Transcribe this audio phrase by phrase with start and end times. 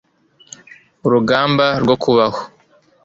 [1.05, 2.41] urugamba rwo kubaho